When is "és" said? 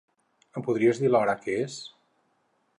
1.67-1.79